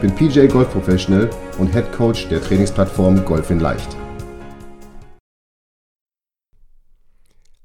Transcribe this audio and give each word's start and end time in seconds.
bin 0.00 0.14
PJ 0.14 0.46
Golf 0.46 0.70
Professional 0.70 1.28
und 1.58 1.72
Head 1.72 1.90
Coach 1.92 2.28
der 2.28 2.40
Trainingsplattform 2.40 3.24
Golf 3.24 3.50
in 3.50 3.58
Leicht. 3.58 3.96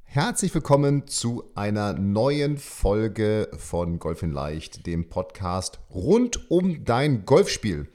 Herzlich 0.04 0.54
willkommen 0.54 1.08
zu 1.08 1.44
einer 1.56 1.94
neuen 1.94 2.58
Folge 2.58 3.50
von 3.58 4.00
Golf 4.00 4.24
in 4.24 4.32
Leicht, 4.32 4.86
dem 4.88 5.10
Podcast 5.10 5.80
rund 5.94 6.50
um 6.50 6.86
dein 6.86 7.26
Golfspiel. 7.26 7.88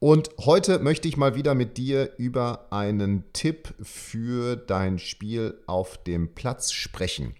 Und 0.00 0.30
heute 0.38 0.78
möchte 0.78 1.08
ich 1.08 1.16
mal 1.16 1.34
wieder 1.34 1.54
mit 1.54 1.76
dir 1.76 2.12
über 2.18 2.68
einen 2.70 3.24
Tipp 3.32 3.74
für 3.82 4.56
dein 4.56 4.98
Spiel 4.98 5.60
auf 5.66 5.98
dem 5.98 6.34
Platz 6.34 6.72
sprechen. 6.72 7.34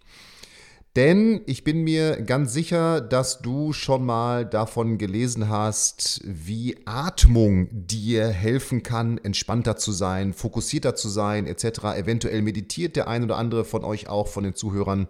Denn 0.98 1.42
ich 1.46 1.62
bin 1.62 1.82
mir 1.82 2.22
ganz 2.22 2.52
sicher, 2.52 3.00
dass 3.00 3.38
du 3.38 3.72
schon 3.72 4.04
mal 4.04 4.44
davon 4.44 4.98
gelesen 4.98 5.48
hast, 5.48 6.20
wie 6.24 6.76
Atmung 6.86 7.68
dir 7.70 8.26
helfen 8.26 8.82
kann, 8.82 9.16
entspannter 9.18 9.77
zu 9.77 9.92
sein, 9.92 10.32
fokussierter 10.32 10.96
zu 10.96 11.08
sein, 11.08 11.46
etc. 11.46 11.84
Eventuell 11.96 12.42
meditiert 12.42 12.96
der 12.96 13.06
ein 13.06 13.22
oder 13.22 13.36
andere 13.36 13.64
von 13.64 13.84
euch 13.84 14.08
auch, 14.08 14.27
von 14.27 14.42
den 14.42 14.56
Zuhörern. 14.56 15.06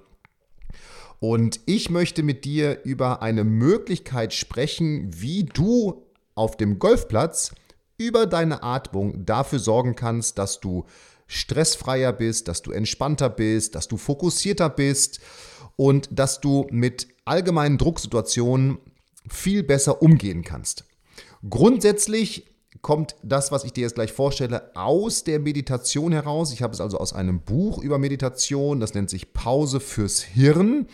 Und 1.21 1.61
ich 1.65 1.89
möchte 1.89 2.23
mit 2.23 2.45
dir 2.45 2.85
über 2.85 3.23
eine 3.23 3.45
Möglichkeit 3.45 4.35
sprechen, 4.35 5.09
wie 5.15 5.45
du 5.45 6.05
auf 6.35 6.59
dem 6.59 6.79
Golfplatz 6.79 7.55
über 7.97 8.27
deine 8.27 8.63
Atmung 8.63 9.25
dafür 9.25 9.59
sorgen 9.59 9.95
kannst, 9.95 10.37
dass 10.37 10.61
du 10.61 10.85
stressfreier 11.29 12.13
bist, 12.13 12.47
dass 12.47 12.61
du 12.61 12.73
entspannter 12.73 13.31
bist, 13.31 13.75
dass 13.75 13.89
du 13.89 13.97
fokussierter 13.97 14.69
bist 14.69 15.21
und 15.79 16.09
dass 16.11 16.41
du 16.41 16.67
mit 16.71 17.07
allgemeinen 17.25 17.79
Drucksituationen 17.79 18.79
viel 19.29 19.63
besser 19.63 20.03
umgehen 20.03 20.43
kannst. 20.43 20.85
Grundsätzlich 21.49 22.51
kommt 22.83 23.15
das, 23.23 23.53
was 23.53 23.63
ich 23.65 23.73
dir 23.73 23.83
jetzt 23.83 23.95
gleich 23.95 24.13
vorstelle, 24.13 24.75
aus 24.75 25.23
der 25.23 25.39
Meditation 25.39 26.13
heraus. 26.13 26.53
Ich 26.53 26.63
habe 26.63 26.75
es 26.75 26.81
also 26.81 26.99
aus 26.99 27.13
einem 27.13 27.41
Buch 27.41 27.79
über 27.79 27.99
Meditation, 27.99 28.81
das 28.81 28.95
nennt 28.95 29.09
sich 29.09 29.33
Pause 29.33 29.79
fürs 29.79 30.21
Hirn 30.21 30.89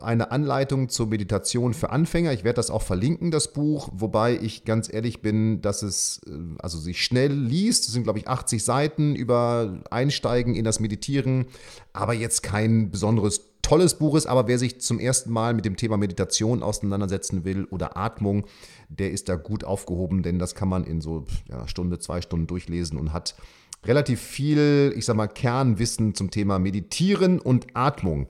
eine 0.00 0.32
Anleitung 0.32 0.88
zur 0.88 1.06
Meditation 1.06 1.72
für 1.72 1.90
Anfänger. 1.90 2.32
Ich 2.32 2.44
werde 2.44 2.56
das 2.56 2.70
auch 2.70 2.82
verlinken, 2.82 3.30
das 3.30 3.52
Buch, 3.52 3.88
wobei 3.92 4.36
ich 4.36 4.64
ganz 4.64 4.92
ehrlich 4.92 5.22
bin, 5.22 5.62
dass 5.62 5.82
es 5.82 6.20
äh, 6.26 6.32
also 6.58 6.78
sich 6.78 7.02
schnell 7.02 7.32
liest. 7.32 7.86
Es 7.86 7.92
sind, 7.92 8.02
glaube 8.02 8.18
ich, 8.18 8.28
80 8.28 8.64
Seiten 8.64 9.14
über 9.14 9.80
Einsteigen 9.90 10.54
in 10.54 10.64
das 10.64 10.80
Meditieren, 10.80 11.46
aber 11.92 12.14
jetzt 12.14 12.42
kein 12.42 12.90
besonderes 12.90 13.42
tolles 13.62 13.94
Buch 13.94 14.16
ist. 14.16 14.26
Aber 14.26 14.48
wer 14.48 14.58
sich 14.58 14.80
zum 14.80 14.98
ersten 14.98 15.30
Mal 15.30 15.54
mit 15.54 15.64
dem 15.64 15.76
Thema 15.76 15.96
Meditation 15.96 16.62
auseinandersetzen 16.62 17.44
will 17.44 17.64
oder 17.70 17.96
Atmung, 17.96 18.46
der 18.88 19.12
ist 19.12 19.28
da 19.28 19.36
gut 19.36 19.64
aufgehoben, 19.64 20.22
denn 20.22 20.38
das 20.38 20.54
kann 20.54 20.68
man 20.68 20.84
in 20.84 21.00
so 21.00 21.26
ja, 21.48 21.66
Stunde, 21.68 21.98
zwei 21.98 22.20
Stunden 22.20 22.46
durchlesen 22.46 22.98
und 22.98 23.12
hat 23.12 23.36
relativ 23.84 24.20
viel, 24.20 24.92
ich 24.96 25.04
sag 25.04 25.16
mal, 25.16 25.28
Kernwissen 25.28 26.14
zum 26.14 26.30
Thema 26.30 26.58
Meditieren 26.58 27.38
und 27.38 27.66
Atmung. 27.74 28.26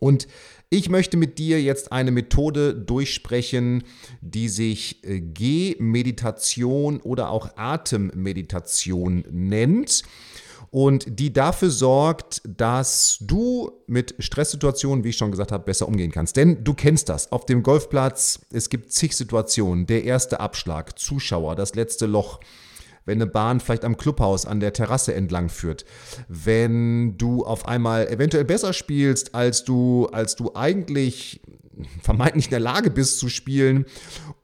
Und 0.00 0.26
ich 0.70 0.88
möchte 0.88 1.16
mit 1.16 1.38
dir 1.38 1.62
jetzt 1.62 1.92
eine 1.92 2.10
Methode 2.10 2.74
durchsprechen, 2.74 3.84
die 4.20 4.48
sich 4.48 5.04
äh, 5.04 5.20
G-Meditation 5.20 7.00
oder 7.00 7.30
auch 7.30 7.56
Atemmeditation 7.56 9.24
nennt 9.30 10.02
und 10.70 11.18
die 11.18 11.32
dafür 11.32 11.70
sorgt, 11.70 12.42
dass 12.44 13.18
du 13.20 13.72
mit 13.86 14.14
Stresssituationen, 14.20 15.04
wie 15.04 15.08
ich 15.08 15.16
schon 15.16 15.32
gesagt 15.32 15.50
habe, 15.50 15.64
besser 15.64 15.88
umgehen 15.88 16.12
kannst. 16.12 16.36
Denn 16.36 16.62
du 16.62 16.74
kennst 16.74 17.08
das. 17.08 17.32
Auf 17.32 17.44
dem 17.44 17.62
Golfplatz, 17.62 18.40
es 18.52 18.68
gibt 18.68 18.92
zig 18.92 19.16
Situationen. 19.16 19.86
Der 19.86 20.04
erste 20.04 20.38
Abschlag, 20.38 20.98
Zuschauer, 20.98 21.56
das 21.56 21.74
letzte 21.74 22.06
Loch 22.06 22.38
wenn 23.04 23.18
eine 23.18 23.26
Bahn 23.26 23.60
vielleicht 23.60 23.84
am 23.84 23.96
Clubhaus 23.96 24.46
an 24.46 24.60
der 24.60 24.72
Terrasse 24.72 25.14
entlang 25.14 25.48
führt, 25.48 25.84
wenn 26.28 27.16
du 27.18 27.44
auf 27.44 27.66
einmal 27.66 28.08
eventuell 28.08 28.44
besser 28.44 28.72
spielst, 28.72 29.34
als 29.34 29.64
du, 29.64 30.06
als 30.12 30.36
du 30.36 30.54
eigentlich 30.54 31.40
vermeintlich 32.02 32.46
in 32.46 32.50
der 32.50 32.60
Lage 32.60 32.90
bist 32.90 33.18
zu 33.18 33.28
spielen 33.28 33.86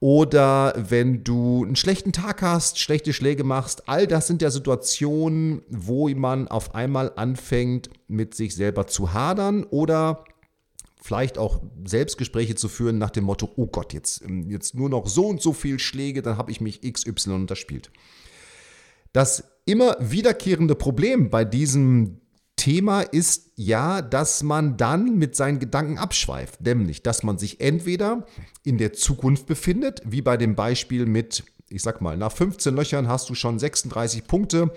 oder 0.01 0.75
wenn 0.77 1.25
du 1.25 1.65
einen 1.65 1.77
schlechten 1.77 2.13
Tag 2.13 2.43
hast, 2.43 2.79
schlechte 2.79 3.13
Schläge 3.13 3.45
machst, 3.45 3.89
all 3.89 4.07
das 4.07 4.27
sind 4.27 4.43
ja 4.43 4.51
Situationen, 4.51 5.63
wo 5.69 6.09
man 6.09 6.49
auf 6.49 6.75
einmal 6.75 7.13
anfängt 7.17 7.91
mit 8.09 8.35
sich 8.35 8.55
selber 8.55 8.87
zu 8.87 9.13
hadern 9.13 9.65
oder 9.65 10.25
vielleicht 11.03 11.39
auch 11.39 11.63
Selbstgespräche 11.85 12.57
zu 12.57 12.69
führen 12.69 12.99
nach 12.99 13.11
dem 13.11 13.25
Motto, 13.25 13.49
oh 13.57 13.67
Gott, 13.67 13.93
jetzt, 13.93 14.25
jetzt 14.49 14.75
nur 14.75 14.89
noch 14.89 15.07
so 15.07 15.27
und 15.27 15.41
so 15.41 15.53
viel 15.53 15.79
Schläge, 15.79 16.23
dann 16.23 16.37
habe 16.37 16.51
ich 16.51 16.61
mich 16.61 16.81
XY 16.81 17.33
unterspielt. 17.33 17.91
Das 19.17 19.45
immer 19.65 19.97
wiederkehrende 19.99 20.75
Problem 20.75 21.31
bei 21.31 21.47
diesem 21.47 22.21
Thema 22.55 23.01
ist 23.01 23.51
ja, 23.57 24.03
dass 24.03 24.43
man 24.43 24.77
dann 24.77 25.17
mit 25.17 25.35
seinen 25.35 25.59
Gedanken 25.59 25.97
abschweift, 25.97 26.61
nämlich, 26.61 27.03
dass 27.03 27.23
man 27.23 27.39
sich 27.39 27.63
entweder 27.63 28.27
in 28.63 28.77
der 28.77 28.93
Zukunft 28.93 29.47
befindet, 29.47 30.03
wie 30.05 30.21
bei 30.21 30.37
dem 30.37 30.55
Beispiel 30.55 31.07
mit, 31.07 31.45
ich 31.71 31.81
sag 31.81 32.03
mal, 32.03 32.19
nach 32.19 32.31
15 32.31 32.77
Löchern 32.77 33.09
hast 33.09 33.31
du 33.31 33.35
schon 33.35 33.59
36 33.59 34.27
Punkte 34.27 34.71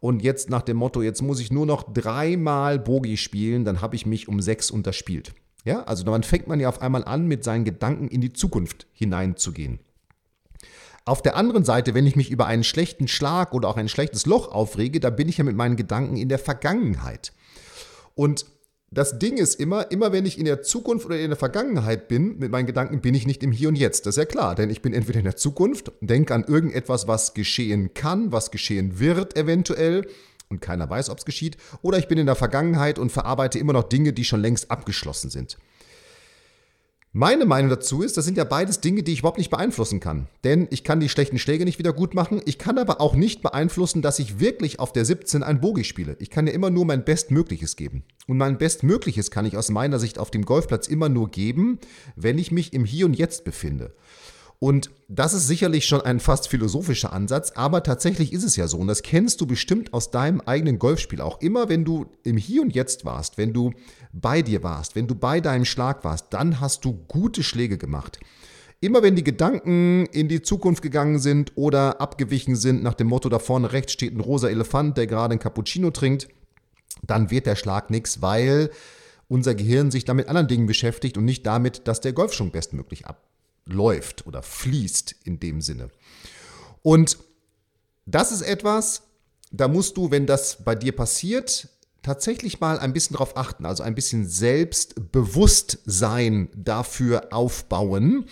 und 0.00 0.22
jetzt 0.22 0.48
nach 0.48 0.62
dem 0.62 0.78
Motto, 0.78 1.02
jetzt 1.02 1.20
muss 1.20 1.38
ich 1.38 1.52
nur 1.52 1.66
noch 1.66 1.92
dreimal 1.92 2.78
Bogi 2.78 3.18
spielen, 3.18 3.66
dann 3.66 3.82
habe 3.82 3.96
ich 3.96 4.06
mich 4.06 4.26
um 4.26 4.40
sechs 4.40 4.70
unterspielt. 4.70 5.34
Ja, 5.66 5.82
also 5.82 6.02
dann 6.02 6.22
fängt 6.22 6.48
man 6.48 6.60
ja 6.60 6.70
auf 6.70 6.80
einmal 6.80 7.04
an, 7.04 7.26
mit 7.26 7.44
seinen 7.44 7.66
Gedanken 7.66 8.08
in 8.08 8.22
die 8.22 8.32
Zukunft 8.32 8.86
hineinzugehen. 8.94 9.80
Auf 11.04 11.20
der 11.22 11.36
anderen 11.36 11.64
Seite, 11.64 11.94
wenn 11.94 12.06
ich 12.06 12.16
mich 12.16 12.30
über 12.30 12.46
einen 12.46 12.62
schlechten 12.62 13.08
Schlag 13.08 13.54
oder 13.54 13.68
auch 13.68 13.76
ein 13.76 13.88
schlechtes 13.88 14.26
Loch 14.26 14.52
aufrege, 14.52 15.00
da 15.00 15.10
bin 15.10 15.28
ich 15.28 15.38
ja 15.38 15.44
mit 15.44 15.56
meinen 15.56 15.76
Gedanken 15.76 16.16
in 16.16 16.28
der 16.28 16.38
Vergangenheit. 16.38 17.32
Und 18.14 18.46
das 18.90 19.18
Ding 19.18 19.38
ist 19.38 19.58
immer, 19.58 19.90
immer 19.90 20.12
wenn 20.12 20.26
ich 20.26 20.38
in 20.38 20.44
der 20.44 20.62
Zukunft 20.62 21.06
oder 21.06 21.18
in 21.18 21.30
der 21.30 21.38
Vergangenheit 21.38 22.08
bin, 22.08 22.38
mit 22.38 22.52
meinen 22.52 22.66
Gedanken 22.66 23.00
bin 23.00 23.14
ich 23.14 23.26
nicht 23.26 23.42
im 23.42 23.50
Hier 23.50 23.68
und 23.68 23.76
Jetzt. 23.76 24.06
Das 24.06 24.16
ist 24.16 24.18
ja 24.18 24.26
klar, 24.26 24.54
denn 24.54 24.68
ich 24.70 24.82
bin 24.82 24.92
entweder 24.92 25.18
in 25.18 25.24
der 25.24 25.36
Zukunft, 25.36 25.90
denke 26.00 26.34
an 26.34 26.44
irgendetwas, 26.44 27.08
was 27.08 27.32
geschehen 27.32 27.94
kann, 27.94 28.32
was 28.32 28.50
geschehen 28.50 29.00
wird 29.00 29.36
eventuell 29.36 30.06
und 30.50 30.60
keiner 30.60 30.88
weiß, 30.88 31.08
ob 31.08 31.18
es 31.18 31.24
geschieht, 31.24 31.56
oder 31.80 31.98
ich 31.98 32.06
bin 32.06 32.18
in 32.18 32.26
der 32.26 32.34
Vergangenheit 32.36 32.98
und 32.98 33.10
verarbeite 33.10 33.58
immer 33.58 33.72
noch 33.72 33.84
Dinge, 33.84 34.12
die 34.12 34.24
schon 34.24 34.42
längst 34.42 34.70
abgeschlossen 34.70 35.30
sind. 35.30 35.56
Meine 37.14 37.44
Meinung 37.44 37.68
dazu 37.68 38.00
ist, 38.00 38.16
das 38.16 38.24
sind 38.24 38.38
ja 38.38 38.44
beides 38.44 38.80
Dinge, 38.80 39.02
die 39.02 39.12
ich 39.12 39.18
überhaupt 39.18 39.36
nicht 39.36 39.50
beeinflussen 39.50 40.00
kann. 40.00 40.28
Denn 40.44 40.66
ich 40.70 40.82
kann 40.82 40.98
die 40.98 41.10
schlechten 41.10 41.38
Schläge 41.38 41.66
nicht 41.66 41.78
wieder 41.78 41.92
gut 41.92 42.14
machen. 42.14 42.40
Ich 42.46 42.56
kann 42.56 42.78
aber 42.78 43.02
auch 43.02 43.14
nicht 43.14 43.42
beeinflussen, 43.42 44.00
dass 44.00 44.18
ich 44.18 44.40
wirklich 44.40 44.80
auf 44.80 44.94
der 44.94 45.04
17 45.04 45.42
ein 45.42 45.60
Bogie 45.60 45.84
spiele. 45.84 46.16
Ich 46.20 46.30
kann 46.30 46.46
ja 46.46 46.54
immer 46.54 46.70
nur 46.70 46.86
mein 46.86 47.04
Bestmögliches 47.04 47.76
geben. 47.76 48.02
Und 48.26 48.38
mein 48.38 48.56
Bestmögliches 48.56 49.30
kann 49.30 49.44
ich 49.44 49.58
aus 49.58 49.70
meiner 49.70 49.98
Sicht 49.98 50.18
auf 50.18 50.30
dem 50.30 50.46
Golfplatz 50.46 50.88
immer 50.88 51.10
nur 51.10 51.30
geben, 51.30 51.80
wenn 52.16 52.38
ich 52.38 52.50
mich 52.50 52.72
im 52.72 52.86
Hier 52.86 53.04
und 53.04 53.12
Jetzt 53.12 53.44
befinde. 53.44 53.92
Und 54.62 54.92
das 55.08 55.34
ist 55.34 55.48
sicherlich 55.48 55.86
schon 55.86 56.02
ein 56.02 56.20
fast 56.20 56.46
philosophischer 56.46 57.12
Ansatz, 57.12 57.50
aber 57.56 57.82
tatsächlich 57.82 58.32
ist 58.32 58.44
es 58.44 58.54
ja 58.54 58.68
so. 58.68 58.78
Und 58.78 58.86
das 58.86 59.02
kennst 59.02 59.40
du 59.40 59.46
bestimmt 59.48 59.92
aus 59.92 60.12
deinem 60.12 60.40
eigenen 60.40 60.78
Golfspiel 60.78 61.20
auch. 61.20 61.40
Immer 61.40 61.68
wenn 61.68 61.84
du 61.84 62.06
im 62.22 62.36
Hier 62.36 62.62
und 62.62 62.72
Jetzt 62.72 63.04
warst, 63.04 63.38
wenn 63.38 63.52
du 63.52 63.72
bei 64.12 64.40
dir 64.40 64.62
warst, 64.62 64.94
wenn 64.94 65.08
du 65.08 65.16
bei 65.16 65.40
deinem 65.40 65.64
Schlag 65.64 66.04
warst, 66.04 66.26
dann 66.30 66.60
hast 66.60 66.84
du 66.84 66.92
gute 67.08 67.42
Schläge 67.42 67.76
gemacht. 67.76 68.20
Immer 68.80 69.02
wenn 69.02 69.16
die 69.16 69.24
Gedanken 69.24 70.06
in 70.12 70.28
die 70.28 70.42
Zukunft 70.42 70.80
gegangen 70.80 71.18
sind 71.18 71.50
oder 71.56 72.00
abgewichen 72.00 72.54
sind 72.54 72.84
nach 72.84 72.94
dem 72.94 73.08
Motto, 73.08 73.28
da 73.28 73.40
vorne 73.40 73.72
rechts 73.72 73.94
steht 73.94 74.14
ein 74.14 74.20
rosa 74.20 74.48
Elefant, 74.48 74.96
der 74.96 75.08
gerade 75.08 75.34
ein 75.34 75.40
Cappuccino 75.40 75.90
trinkt, 75.90 76.28
dann 77.02 77.32
wird 77.32 77.46
der 77.46 77.56
Schlag 77.56 77.90
nichts, 77.90 78.22
weil 78.22 78.70
unser 79.26 79.56
Gehirn 79.56 79.90
sich 79.90 80.04
damit 80.04 80.28
anderen 80.28 80.46
Dingen 80.46 80.66
beschäftigt 80.66 81.18
und 81.18 81.24
nicht 81.24 81.44
damit, 81.46 81.88
dass 81.88 82.00
der 82.00 82.12
Golfschwung 82.12 82.52
bestmöglich 82.52 83.06
ab 83.06 83.31
läuft 83.64 84.26
oder 84.26 84.42
fließt 84.42 85.14
in 85.24 85.40
dem 85.40 85.60
Sinne. 85.60 85.90
Und 86.82 87.18
das 88.06 88.32
ist 88.32 88.42
etwas, 88.42 89.02
da 89.50 89.68
musst 89.68 89.96
du, 89.96 90.10
wenn 90.10 90.26
das 90.26 90.64
bei 90.64 90.74
dir 90.74 90.94
passiert, 90.94 91.68
tatsächlich 92.02 92.60
mal 92.60 92.78
ein 92.78 92.92
bisschen 92.92 93.14
darauf 93.14 93.34
achten, 93.36 93.64
also 93.64 93.84
ein 93.84 93.94
bisschen 93.94 94.26
Selbstbewusstsein 94.26 96.50
dafür 96.54 97.32
aufbauen, 97.32 98.26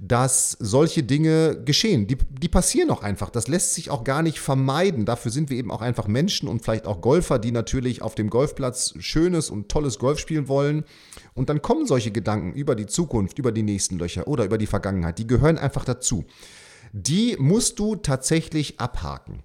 dass 0.00 0.56
solche 0.58 1.04
Dinge 1.04 1.62
geschehen. 1.64 2.08
Die, 2.08 2.16
die 2.16 2.48
passieren 2.48 2.90
auch 2.90 3.02
einfach. 3.02 3.30
Das 3.30 3.48
lässt 3.48 3.74
sich 3.74 3.90
auch 3.90 4.04
gar 4.04 4.22
nicht 4.22 4.40
vermeiden. 4.40 5.04
Dafür 5.04 5.30
sind 5.30 5.50
wir 5.50 5.56
eben 5.56 5.70
auch 5.70 5.80
einfach 5.80 6.08
Menschen 6.08 6.48
und 6.48 6.62
vielleicht 6.62 6.86
auch 6.86 7.00
Golfer, 7.00 7.38
die 7.38 7.52
natürlich 7.52 8.02
auf 8.02 8.16
dem 8.16 8.28
Golfplatz 8.30 8.94
schönes 8.98 9.48
und 9.48 9.68
tolles 9.68 9.98
Golf 9.98 10.18
spielen 10.18 10.48
wollen. 10.48 10.84
Und 11.34 11.48
dann 11.48 11.62
kommen 11.62 11.86
solche 11.86 12.10
Gedanken 12.10 12.52
über 12.52 12.74
die 12.74 12.86
Zukunft, 12.86 13.38
über 13.38 13.52
die 13.52 13.62
nächsten 13.62 13.98
Löcher 13.98 14.26
oder 14.26 14.44
über 14.44 14.58
die 14.58 14.66
Vergangenheit. 14.66 15.18
Die 15.18 15.26
gehören 15.26 15.58
einfach 15.58 15.84
dazu. 15.84 16.24
Die 16.92 17.36
musst 17.38 17.78
du 17.78 17.96
tatsächlich 17.96 18.80
abhaken. 18.80 19.42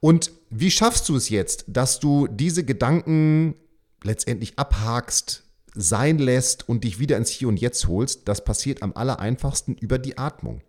Und 0.00 0.30
wie 0.50 0.70
schaffst 0.70 1.08
du 1.08 1.16
es 1.16 1.28
jetzt, 1.28 1.64
dass 1.66 2.00
du 2.00 2.26
diese 2.28 2.64
Gedanken 2.64 3.54
letztendlich 4.02 4.58
abhakst, 4.58 5.44
sein 5.74 6.18
lässt 6.18 6.68
und 6.68 6.84
dich 6.84 6.98
wieder 6.98 7.16
ins 7.16 7.30
Hier 7.30 7.48
und 7.48 7.60
Jetzt 7.60 7.86
holst? 7.88 8.28
Das 8.28 8.44
passiert 8.44 8.82
am 8.82 8.92
aller 8.94 9.18
einfachsten 9.18 9.74
über 9.74 9.98
die 9.98 10.18
Atmung. 10.18 10.62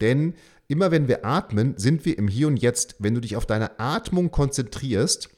Denn 0.00 0.34
immer 0.68 0.90
wenn 0.90 1.08
wir 1.08 1.24
atmen, 1.24 1.74
sind 1.76 2.04
wir 2.04 2.16
im 2.16 2.28
Hier 2.28 2.46
und 2.46 2.56
Jetzt. 2.56 2.96
Wenn 2.98 3.14
du 3.14 3.20
dich 3.20 3.36
auf 3.36 3.46
deine 3.46 3.78
Atmung 3.80 4.30
konzentrierst, 4.30 5.30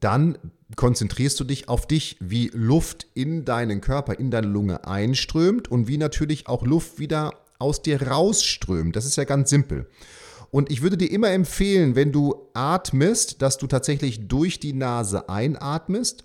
dann 0.00 0.38
konzentrierst 0.76 1.38
du 1.40 1.44
dich 1.44 1.68
auf 1.68 1.86
dich, 1.86 2.16
wie 2.20 2.50
Luft 2.52 3.06
in 3.14 3.44
deinen 3.44 3.80
Körper, 3.80 4.18
in 4.18 4.30
deine 4.30 4.48
Lunge 4.48 4.86
einströmt 4.86 5.70
und 5.70 5.88
wie 5.88 5.98
natürlich 5.98 6.48
auch 6.48 6.64
Luft 6.64 6.98
wieder 6.98 7.32
aus 7.58 7.82
dir 7.82 8.02
rausströmt. 8.02 8.96
Das 8.96 9.04
ist 9.04 9.16
ja 9.16 9.24
ganz 9.24 9.50
simpel. 9.50 9.88
Und 10.54 10.70
ich 10.70 10.82
würde 10.82 10.96
dir 10.96 11.10
immer 11.10 11.32
empfehlen, 11.32 11.96
wenn 11.96 12.12
du 12.12 12.46
atmest, 12.54 13.42
dass 13.42 13.58
du 13.58 13.66
tatsächlich 13.66 14.28
durch 14.28 14.60
die 14.60 14.72
Nase 14.72 15.28
einatmest 15.28 16.22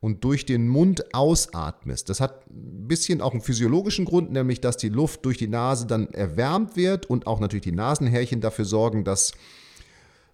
und 0.00 0.24
durch 0.24 0.44
den 0.44 0.66
Mund 0.66 1.14
ausatmest. 1.14 2.08
Das 2.08 2.18
hat 2.20 2.44
ein 2.50 2.88
bisschen 2.88 3.20
auch 3.20 3.30
einen 3.30 3.40
physiologischen 3.40 4.04
Grund, 4.04 4.32
nämlich 4.32 4.60
dass 4.60 4.78
die 4.78 4.88
Luft 4.88 5.24
durch 5.24 5.38
die 5.38 5.46
Nase 5.46 5.86
dann 5.86 6.08
erwärmt 6.08 6.74
wird 6.74 7.06
und 7.06 7.28
auch 7.28 7.38
natürlich 7.38 7.62
die 7.62 7.70
Nasenhärchen 7.70 8.40
dafür 8.40 8.64
sorgen, 8.64 9.04
dass 9.04 9.30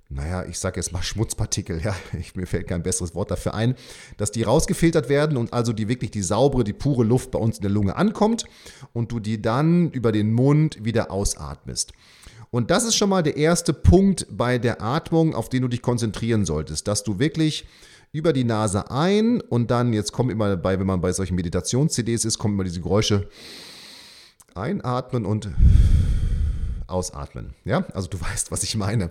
naja, 0.09 0.47
ich 0.47 0.59
sage 0.59 0.81
jetzt 0.81 0.93
mal 0.93 1.03
Schmutzpartikel, 1.03 1.83
ja, 1.85 1.95
ich, 2.19 2.35
mir 2.37 2.47
fällt 2.47 2.67
kein 2.67 2.83
besseres 2.83 3.15
Wort 3.15 3.31
dafür 3.31 3.53
ein, 3.53 3.75
dass 4.17 4.33
die 4.33 4.45
rausgefiltert 4.45 5.11
werden 5.11 5.37
und 5.37 5.53
also 5.53 5.75
die 5.75 5.89
wirklich 5.89 6.11
die 6.11 6.23
saubere, 6.23 6.65
die 6.65 6.73
pure 6.73 7.05
Luft 7.05 7.33
bei 7.33 7.39
uns 7.39 7.59
in 7.59 7.63
der 7.63 7.71
Lunge 7.71 7.95
ankommt 7.97 8.47
und 8.95 9.13
du 9.13 9.21
die 9.21 9.43
dann 9.43 9.91
über 9.91 10.13
den 10.13 10.33
Mund 10.33 10.83
wieder 10.83 11.11
ausatmest. 11.11 11.93
Und 12.55 12.71
das 12.71 12.85
ist 12.85 12.95
schon 12.95 13.09
mal 13.09 13.25
der 13.25 13.37
erste 13.37 13.73
Punkt 13.73 14.29
bei 14.31 14.59
der 14.59 14.81
Atmung, 14.81 15.35
auf 15.35 15.49
den 15.49 15.63
du 15.63 15.67
dich 15.67 15.83
konzentrieren 15.83 16.45
solltest, 16.45 16.87
dass 16.87 17.03
du 17.03 17.19
wirklich 17.19 17.67
über 18.13 18.33
die 18.33 18.45
Nase 18.45 18.93
ein 18.93 19.41
und 19.41 19.73
dann, 19.73 19.93
jetzt 19.93 20.13
kommt 20.13 20.31
immer 20.31 20.57
bei, 20.57 20.79
wenn 20.79 20.87
man 20.87 21.01
bei 21.01 21.11
solchen 21.11 21.35
Meditations-CDs 21.35 22.25
ist, 22.25 22.39
kommen 22.39 22.55
immer 22.55 22.63
diese 22.63 22.81
Geräusche 22.81 23.29
einatmen 24.55 25.27
und 25.27 25.49
ausatmen. 26.87 27.55
Ja, 27.65 27.87
also 27.93 28.07
du 28.07 28.21
weißt, 28.21 28.53
was 28.53 28.63
ich 28.63 28.77
meine. 28.77 29.11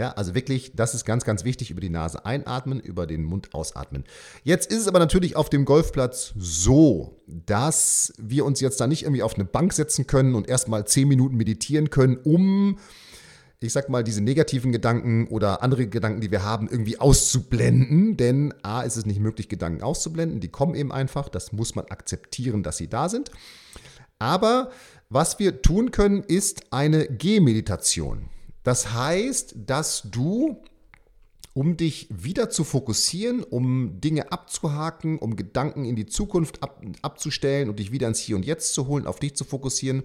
Ja, 0.00 0.12
also 0.12 0.34
wirklich, 0.34 0.72
das 0.74 0.94
ist 0.94 1.04
ganz, 1.04 1.26
ganz 1.26 1.44
wichtig, 1.44 1.70
über 1.70 1.82
die 1.82 1.90
Nase 1.90 2.24
einatmen, 2.24 2.80
über 2.80 3.06
den 3.06 3.22
Mund 3.22 3.52
ausatmen. 3.52 4.04
Jetzt 4.44 4.70
ist 4.70 4.78
es 4.78 4.88
aber 4.88 4.98
natürlich 4.98 5.36
auf 5.36 5.50
dem 5.50 5.66
Golfplatz 5.66 6.32
so, 6.38 7.20
dass 7.26 8.14
wir 8.16 8.46
uns 8.46 8.62
jetzt 8.62 8.80
da 8.80 8.86
nicht 8.86 9.02
irgendwie 9.02 9.22
auf 9.22 9.34
eine 9.34 9.44
Bank 9.44 9.74
setzen 9.74 10.06
können 10.06 10.34
und 10.34 10.48
erstmal 10.48 10.86
zehn 10.86 11.06
Minuten 11.06 11.36
meditieren 11.36 11.90
können, 11.90 12.16
um, 12.16 12.78
ich 13.60 13.74
sag 13.74 13.90
mal, 13.90 14.02
diese 14.02 14.22
negativen 14.22 14.72
Gedanken 14.72 15.26
oder 15.26 15.62
andere 15.62 15.86
Gedanken, 15.86 16.22
die 16.22 16.30
wir 16.30 16.44
haben, 16.44 16.66
irgendwie 16.66 16.98
auszublenden. 16.98 18.16
Denn 18.16 18.54
A, 18.62 18.80
ist 18.80 18.96
es 18.96 19.04
nicht 19.04 19.20
möglich, 19.20 19.50
Gedanken 19.50 19.82
auszublenden. 19.82 20.40
Die 20.40 20.48
kommen 20.48 20.74
eben 20.76 20.92
einfach. 20.92 21.28
Das 21.28 21.52
muss 21.52 21.74
man 21.74 21.84
akzeptieren, 21.90 22.62
dass 22.62 22.78
sie 22.78 22.88
da 22.88 23.10
sind. 23.10 23.30
Aber 24.18 24.70
was 25.10 25.38
wir 25.38 25.60
tun 25.60 25.90
können, 25.90 26.22
ist 26.22 26.72
eine 26.72 27.06
Gehmeditation. 27.06 28.30
Das 28.62 28.92
heißt, 28.92 29.54
dass 29.66 30.02
du, 30.10 30.62
um 31.54 31.76
dich 31.76 32.08
wieder 32.10 32.50
zu 32.50 32.62
fokussieren, 32.62 33.42
um 33.42 34.00
Dinge 34.00 34.30
abzuhaken, 34.30 35.18
um 35.18 35.34
Gedanken 35.36 35.84
in 35.84 35.96
die 35.96 36.06
Zukunft 36.06 36.62
ab, 36.62 36.82
abzustellen 37.02 37.68
und 37.68 37.78
dich 37.78 37.90
wieder 37.90 38.06
ins 38.06 38.20
Hier 38.20 38.36
und 38.36 38.44
Jetzt 38.44 38.74
zu 38.74 38.86
holen, 38.86 39.06
auf 39.06 39.18
dich 39.18 39.34
zu 39.34 39.44
fokussieren, 39.44 40.04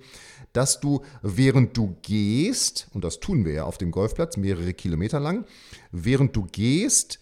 dass 0.53 0.79
du, 0.79 1.01
während 1.21 1.77
du 1.77 1.97
gehst, 2.01 2.87
und 2.93 3.03
das 3.03 3.19
tun 3.19 3.45
wir 3.45 3.53
ja 3.53 3.63
auf 3.65 3.77
dem 3.77 3.91
Golfplatz 3.91 4.37
mehrere 4.37 4.73
Kilometer 4.73 5.19
lang, 5.19 5.45
während 5.91 6.35
du 6.35 6.47
gehst, 6.51 7.19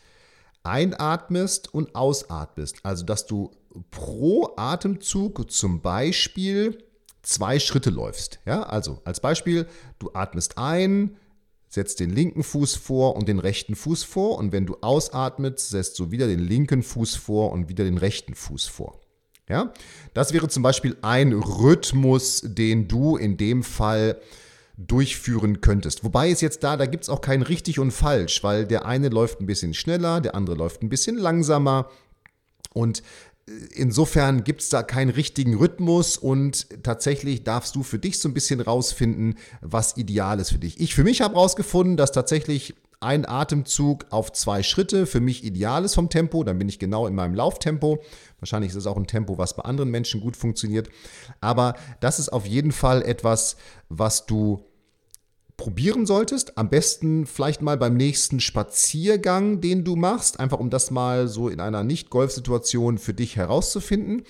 einatmest 0.63 1.73
und 1.73 1.93
ausatmest. 1.95 2.77
Also, 2.83 3.03
dass 3.03 3.25
du 3.25 3.51
pro 3.91 4.53
Atemzug 4.55 5.51
zum 5.51 5.81
Beispiel 5.81 6.77
zwei 7.21 7.59
Schritte 7.59 7.89
läufst. 7.89 8.39
Ja, 8.45 8.63
also 8.63 9.01
als 9.03 9.19
Beispiel, 9.19 9.67
du 9.99 10.11
atmest 10.13 10.57
ein, 10.57 11.17
setzt 11.73 11.99
den 11.99 12.11
linken 12.11 12.43
Fuß 12.43 12.75
vor 12.75 13.15
und 13.15 13.27
den 13.27 13.39
rechten 13.39 13.75
Fuß 13.75 14.03
vor 14.03 14.37
und 14.37 14.51
wenn 14.51 14.67
du 14.67 14.77
ausatmest, 14.81 15.69
setzt 15.69 15.97
du 15.97 16.11
wieder 16.11 16.27
den 16.27 16.39
linken 16.39 16.83
Fuß 16.83 17.15
vor 17.15 17.51
und 17.51 17.67
wieder 17.67 17.83
den 17.83 17.97
rechten 17.97 18.35
Fuß 18.35 18.67
vor. 18.67 19.01
Ja? 19.49 19.73
Das 20.13 20.33
wäre 20.33 20.47
zum 20.49 20.61
Beispiel 20.61 20.95
ein 21.01 21.33
Rhythmus, 21.33 22.43
den 22.45 22.87
du 22.87 23.17
in 23.17 23.37
dem 23.37 23.63
Fall 23.63 24.21
durchführen 24.77 25.61
könntest. 25.61 26.03
Wobei 26.03 26.29
es 26.29 26.41
jetzt 26.41 26.63
da, 26.63 26.77
da 26.77 26.85
gibt 26.85 27.05
es 27.05 27.09
auch 27.09 27.21
kein 27.21 27.41
richtig 27.41 27.79
und 27.79 27.89
falsch, 27.89 28.43
weil 28.43 28.67
der 28.67 28.85
eine 28.85 29.09
läuft 29.09 29.41
ein 29.41 29.47
bisschen 29.47 29.73
schneller, 29.73 30.21
der 30.21 30.35
andere 30.35 30.55
läuft 30.55 30.83
ein 30.83 30.89
bisschen 30.89 31.17
langsamer. 31.17 31.89
Und 32.73 33.01
insofern 33.73 34.43
gibt 34.43 34.61
es 34.61 34.69
da 34.69 34.83
keinen 34.83 35.09
richtigen 35.09 35.55
Rhythmus 35.55 36.17
und 36.17 36.67
tatsächlich 36.83 37.43
darfst 37.43 37.75
du 37.75 37.83
für 37.83 37.99
dich 37.99 38.19
so 38.19 38.29
ein 38.29 38.33
bisschen 38.33 38.61
rausfinden, 38.61 39.37
was 39.61 39.97
ideal 39.97 40.39
ist 40.39 40.51
für 40.51 40.59
dich. 40.59 40.79
Ich 40.79 40.95
für 40.95 41.03
mich 41.03 41.21
habe 41.21 41.35
rausgefunden, 41.35 41.97
dass 41.97 42.11
tatsächlich 42.11 42.75
ein 43.01 43.27
Atemzug 43.27 44.05
auf 44.11 44.31
zwei 44.31 44.63
Schritte 44.63 45.05
für 45.05 45.19
mich 45.19 45.43
ideal 45.43 45.83
ist 45.83 45.95
vom 45.95 46.09
Tempo. 46.09 46.43
Dann 46.45 46.57
bin 46.57 46.69
ich 46.69 46.79
genau 46.79 47.05
in 47.05 47.13
meinem 47.13 47.35
Lauftempo. 47.35 48.01
Wahrscheinlich 48.39 48.71
ist 48.71 48.77
es 48.77 48.87
auch 48.87 48.95
ein 48.95 49.07
Tempo, 49.07 49.37
was 49.37 49.55
bei 49.55 49.63
anderen 49.63 49.91
Menschen 49.91 50.21
gut 50.21 50.37
funktioniert. 50.37 50.89
Aber 51.41 51.75
das 51.99 52.19
ist 52.19 52.29
auf 52.29 52.45
jeden 52.45 52.71
Fall 52.71 53.01
etwas, 53.01 53.57
was 53.89 54.25
du 54.25 54.65
probieren 55.57 56.05
solltest. 56.05 56.57
Am 56.57 56.69
besten 56.69 57.25
vielleicht 57.25 57.61
mal 57.61 57.77
beim 57.77 57.95
nächsten 57.95 58.39
Spaziergang, 58.39 59.61
den 59.61 59.83
du 59.83 59.95
machst, 59.95 60.39
einfach 60.39 60.59
um 60.59 60.69
das 60.69 60.91
mal 60.91 61.27
so 61.27 61.49
in 61.49 61.59
einer 61.59 61.83
Nicht-Golf-Situation 61.83 62.97
für 62.97 63.13
dich 63.13 63.35
herauszufinden. 63.35 64.23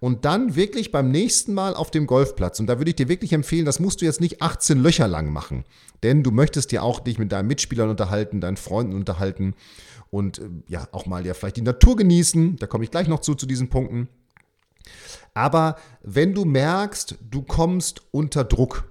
Und 0.00 0.24
dann 0.24 0.56
wirklich 0.56 0.92
beim 0.92 1.10
nächsten 1.10 1.54
Mal 1.54 1.74
auf 1.74 1.90
dem 1.90 2.06
Golfplatz. 2.06 2.60
Und 2.60 2.66
da 2.66 2.78
würde 2.78 2.90
ich 2.90 2.96
dir 2.96 3.08
wirklich 3.08 3.32
empfehlen, 3.32 3.64
das 3.64 3.80
musst 3.80 4.00
du 4.00 4.04
jetzt 4.04 4.20
nicht 4.20 4.40
18 4.40 4.78
Löcher 4.78 5.08
lang 5.08 5.32
machen. 5.32 5.64
Denn 6.02 6.22
du 6.22 6.30
möchtest 6.30 6.72
ja 6.72 6.82
auch 6.82 7.00
dich 7.00 7.18
mit 7.18 7.32
deinen 7.32 7.48
Mitspielern 7.48 7.90
unterhalten, 7.90 8.40
deinen 8.40 8.56
Freunden 8.56 8.94
unterhalten 8.94 9.54
und 10.10 10.38
äh, 10.38 10.48
ja 10.68 10.88
auch 10.92 11.06
mal 11.06 11.26
ja 11.26 11.34
vielleicht 11.34 11.56
die 11.56 11.62
Natur 11.62 11.96
genießen. 11.96 12.56
Da 12.56 12.66
komme 12.66 12.84
ich 12.84 12.90
gleich 12.90 13.08
noch 13.08 13.20
zu, 13.20 13.34
zu 13.34 13.46
diesen 13.46 13.68
Punkten. 13.68 14.08
Aber 15.34 15.76
wenn 16.02 16.34
du 16.34 16.44
merkst, 16.44 17.16
du 17.30 17.42
kommst 17.42 18.02
unter 18.10 18.44
Druck, 18.44 18.84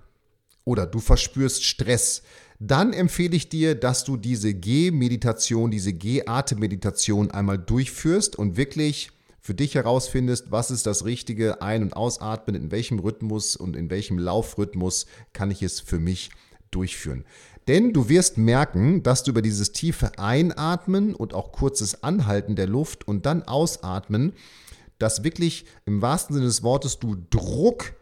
oder 0.68 0.86
du 0.86 1.00
verspürst 1.00 1.64
Stress, 1.64 2.24
dann 2.60 2.92
empfehle 2.92 3.38
ich 3.38 3.48
dir, 3.48 3.74
dass 3.74 4.04
du 4.04 4.18
diese 4.18 4.54
G-Meditation, 4.54 5.72
diese 5.72 5.94
G-Atemmeditation 5.94 7.32
einmal 7.32 7.58
durchführst 7.58 8.36
und 8.36 8.58
wirklich 8.58 9.12
für 9.40 9.54
dich 9.54 9.76
herausfindest, 9.76 10.52
was 10.52 10.70
ist 10.70 10.86
das 10.86 11.06
richtige 11.06 11.62
Ein- 11.62 11.84
und 11.84 11.96
Ausatmen, 11.96 12.54
in 12.56 12.70
welchem 12.70 13.00
Rhythmus 13.00 13.56
und 13.56 13.78
in 13.78 13.90
welchem 13.90 14.20
Laufrhythmus 14.20 15.06
kann 15.32 15.52
ich 15.52 15.64
es 15.64 15.80
für 15.80 16.00
mich 16.00 16.32
durchführen. 16.70 17.24
Denn 17.70 17.94
du 17.94 18.10
wirst 18.10 18.38
merken, 18.38 19.04
dass 19.04 19.24
du 19.24 19.32
über 19.32 19.42
dieses 19.42 19.72
tiefe 19.72 20.20
Einatmen 20.20 21.16
und 21.16 21.34
auch 21.34 21.54
kurzes 21.54 22.04
Anhalten 22.04 22.58
der 22.58 22.68
Luft 22.68 23.08
und 23.08 23.26
dann 23.26 23.44
Ausatmen, 23.44 24.34
dass 25.00 25.24
wirklich 25.24 25.66
im 25.86 26.02
wahrsten 26.02 26.34
Sinne 26.34 26.48
des 26.48 26.62
Wortes 26.62 27.00
du 27.00 27.16
Druck 27.30 27.94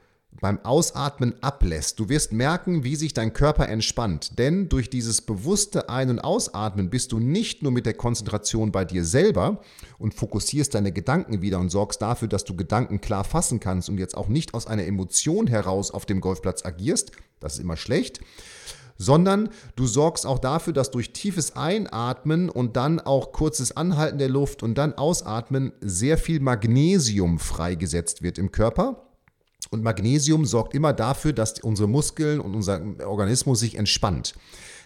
beim 0.41 0.63
Ausatmen 0.63 1.35
ablässt. 1.41 1.99
Du 1.99 2.09
wirst 2.09 2.31
merken, 2.31 2.83
wie 2.83 2.95
sich 2.95 3.13
dein 3.13 3.33
Körper 3.33 3.69
entspannt. 3.69 4.37
Denn 4.37 4.69
durch 4.69 4.89
dieses 4.89 5.21
bewusste 5.21 5.89
Ein- 5.89 6.09
und 6.09 6.19
Ausatmen 6.19 6.89
bist 6.89 7.11
du 7.11 7.19
nicht 7.19 7.63
nur 7.63 7.71
mit 7.71 7.85
der 7.85 7.93
Konzentration 7.93 8.71
bei 8.71 8.85
dir 8.85 9.05
selber 9.05 9.61
und 9.97 10.13
fokussierst 10.13 10.73
deine 10.73 10.91
Gedanken 10.91 11.41
wieder 11.41 11.59
und 11.59 11.69
sorgst 11.69 12.01
dafür, 12.01 12.27
dass 12.27 12.43
du 12.43 12.55
Gedanken 12.55 13.01
klar 13.01 13.23
fassen 13.23 13.59
kannst 13.59 13.89
und 13.89 13.97
jetzt 13.97 14.17
auch 14.17 14.27
nicht 14.27 14.53
aus 14.53 14.67
einer 14.67 14.85
Emotion 14.85 15.47
heraus 15.47 15.91
auf 15.91 16.05
dem 16.05 16.21
Golfplatz 16.21 16.65
agierst. 16.65 17.11
Das 17.39 17.53
ist 17.53 17.59
immer 17.59 17.77
schlecht 17.77 18.19
sondern 18.97 19.49
du 19.75 19.87
sorgst 19.87 20.25
auch 20.25 20.39
dafür, 20.39 20.73
dass 20.73 20.91
durch 20.91 21.13
tiefes 21.13 21.55
Einatmen 21.55 22.49
und 22.49 22.77
dann 22.77 22.99
auch 22.99 23.31
kurzes 23.31 23.75
Anhalten 23.75 24.19
der 24.19 24.29
Luft 24.29 24.63
und 24.63 24.77
dann 24.77 24.93
Ausatmen 24.93 25.73
sehr 25.81 26.17
viel 26.17 26.39
Magnesium 26.39 27.39
freigesetzt 27.39 28.21
wird 28.21 28.37
im 28.37 28.51
Körper. 28.51 29.05
Und 29.75 29.83
Magnesium 29.83 30.45
sorgt 30.45 30.73
immer 30.73 30.93
dafür, 30.93 31.33
dass 31.33 31.59
unsere 31.59 31.89
Muskeln 31.89 32.39
und 32.39 32.55
unser 32.55 32.81
Organismus 33.05 33.59
sich 33.59 33.75
entspannt. 33.75 34.33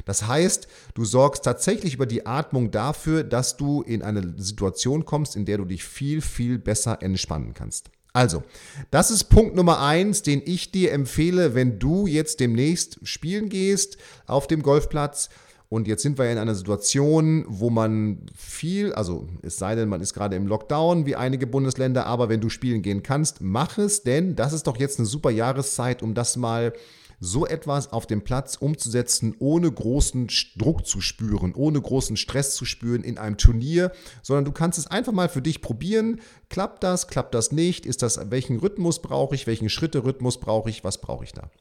Das 0.05 0.25
heißt, 0.25 0.67
du 0.95 1.05
sorgst 1.05 1.43
tatsächlich 1.43 1.93
über 1.93 2.07
die 2.07 2.25
Atmung 2.25 2.71
dafür, 2.71 3.23
dass 3.23 3.55
du 3.55 3.83
in 3.83 4.01
eine 4.01 4.33
Situation 4.37 5.05
kommst, 5.05 5.35
in 5.35 5.45
der 5.45 5.59
du 5.59 5.65
dich 5.65 5.83
viel, 5.83 6.21
viel 6.21 6.57
besser 6.57 7.03
entspannen 7.03 7.53
kannst. 7.53 7.91
Also, 8.13 8.41
das 8.89 9.11
ist 9.11 9.25
Punkt 9.25 9.55
Nummer 9.55 9.79
eins, 9.79 10.23
den 10.23 10.41
ich 10.43 10.71
dir 10.71 10.91
empfehle, 10.91 11.53
wenn 11.53 11.77
du 11.77 12.07
jetzt 12.07 12.39
demnächst 12.39 12.99
spielen 13.03 13.49
gehst 13.49 13.97
auf 14.25 14.47
dem 14.47 14.63
Golfplatz. 14.63 15.29
Und 15.69 15.87
jetzt 15.87 16.01
sind 16.01 16.17
wir 16.17 16.25
ja 16.25 16.31
in 16.31 16.39
einer 16.39 16.55
Situation, 16.55 17.45
wo 17.47 17.69
man 17.69 18.25
viel, 18.35 18.91
also 18.93 19.27
es 19.43 19.57
sei 19.57 19.75
denn, 19.75 19.87
man 19.87 20.01
ist 20.01 20.15
gerade 20.15 20.35
im 20.35 20.47
Lockdown 20.47 21.05
wie 21.05 21.15
einige 21.15 21.45
Bundesländer, 21.45 22.07
aber 22.07 22.27
wenn 22.27 22.41
du 22.41 22.49
spielen 22.49 22.81
gehen 22.81 23.03
kannst, 23.03 23.41
mach 23.41 23.77
es, 23.77 24.01
denn 24.01 24.35
das 24.35 24.51
ist 24.51 24.65
doch 24.65 24.77
jetzt 24.77 24.97
eine 24.97 25.05
super 25.05 25.29
Jahreszeit, 25.29 26.01
um 26.01 26.15
das 26.15 26.37
mal 26.37 26.73
so 27.19 27.45
etwas 27.45 27.91
auf 27.91 28.07
dem 28.07 28.23
Platz 28.23 28.55
umzusetzen, 28.55 29.35
ohne 29.37 29.71
großen 29.71 30.27
Druck 30.57 30.87
zu 30.87 31.01
spüren, 31.01 31.53
ohne 31.53 31.79
großen 31.79 32.17
Stress 32.17 32.55
zu 32.55 32.65
spüren 32.65 33.03
in 33.03 33.19
einem 33.19 33.37
Turnier, 33.37 33.91
sondern 34.23 34.45
du 34.45 34.51
kannst 34.51 34.79
es 34.79 34.87
einfach 34.87 35.11
mal 35.11 35.29
für 35.29 35.41
dich 35.41 35.61
probieren. 35.61 36.21
Klappt 36.49 36.83
das, 36.83 37.07
klappt 37.07 37.35
das 37.35 37.51
nicht? 37.51 37.85
Ist 37.85 38.01
das, 38.01 38.31
welchen 38.31 38.57
Rhythmus 38.57 39.01
brauche 39.01 39.35
ich? 39.35 39.45
Welchen 39.45 39.69
Schritte-Rhythmus 39.69 40.39
brauche 40.39 40.69
ich? 40.69 40.83
Was 40.83 40.99
brauche 40.99 41.25
ich 41.25 41.33
da? 41.33 41.51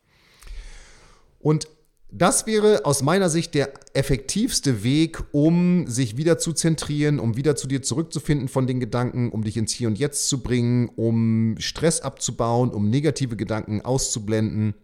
Und 1.40 1.68
das 2.10 2.46
wäre 2.46 2.86
aus 2.86 3.02
meiner 3.02 3.28
Sicht 3.28 3.54
der 3.54 3.72
effektivste 3.92 4.82
Weg, 4.82 5.22
um 5.32 5.86
sich 5.86 6.16
wieder 6.16 6.38
zu 6.38 6.54
zentrieren, 6.54 7.18
um 7.18 7.36
wieder 7.36 7.54
zu 7.54 7.68
dir 7.68 7.82
zurückzufinden 7.82 8.48
von 8.48 8.66
den 8.66 8.80
Gedanken, 8.80 9.30
um 9.30 9.44
dich 9.44 9.58
ins 9.58 9.72
Hier 9.72 9.88
und 9.88 9.98
Jetzt 9.98 10.28
zu 10.28 10.42
bringen, 10.42 10.88
um 10.96 11.56
Stress 11.58 12.00
abzubauen, 12.00 12.70
um 12.70 12.88
negative 12.88 13.36
Gedanken 13.36 13.82
auszublenden 13.82 14.74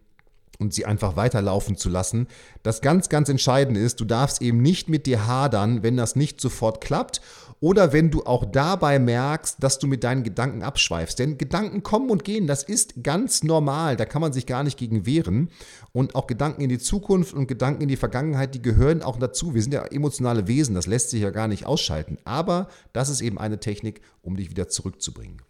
und 0.59 0.75
sie 0.75 0.85
einfach 0.85 1.17
weiterlaufen 1.17 1.77
zu 1.77 1.89
lassen. 1.89 2.29
Das 2.63 2.81
ganz, 2.81 3.09
ganz 3.09 3.29
Entscheidende 3.29 3.81
ist, 3.81 4.01
du 4.01 4.05
darfst 4.05 4.43
eben 4.43 4.61
nicht 4.61 4.89
mit 4.89 5.07
dir 5.07 5.27
hadern, 5.27 5.83
wenn 5.83 5.97
das 5.97 6.17
nicht 6.17 6.41
sofort 6.41 6.81
klappt 6.81 7.21
oder 7.61 7.93
wenn 7.93 8.11
du 8.11 8.25
auch 8.25 8.45
dabei 8.45 8.99
merkst, 8.99 9.63
dass 9.63 9.79
du 9.79 9.87
mit 9.87 10.05
deinen 10.05 10.23
Gedanken 10.23 10.63
abschweifst. 10.63 11.19
Denn 11.19 11.39
Gedanken 11.39 11.83
kommen 11.83 12.11
und 12.11 12.25
gehen, 12.25 12.47
das 12.47 12.63
ist 12.63 13.03
ganz 13.03 13.43
normal, 13.43 13.97
da 13.97 14.05
kann 14.05 14.21
man 14.21 14.33
sich 14.33 14.47
gar 14.47 14.63
nicht 14.63 14.79
gegen 14.79 15.07
wehren. 15.07 15.51
Und 15.93 16.15
auch 16.15 16.27
Gedanken 16.27 16.63
in 16.63 16.69
die 16.69 16.79
Zukunft 16.79 17.35
und 17.35 17.47
Gedanken 17.47 17.83
in 17.83 17.89
die 17.89 17.97
Vergangenheit, 17.97 18.55
die 18.55 18.63
gehören 18.63 19.03
auch 19.03 19.19
dazu. 19.19 19.55
Wir 19.55 19.63
sind 19.63 19.73
ja 19.73 19.85
emotionale 19.87 20.47
Wesen, 20.47 20.75
das 20.75 20.87
lässt 20.87 21.11
sich 21.11 21.23
ja 21.23 21.31
gar 21.31 21.49
nicht 21.49 21.67
ausschalten. 21.67 22.19
Aber 22.25 22.69
das 22.93 23.09
ist 23.09 23.21
eben 23.21 23.39
eine 23.39 23.61
Technik, 23.61 24.01
um 24.23 24.37
dich 24.37 24.51
wieder 24.51 24.69
zurückzubringen. 24.69 25.43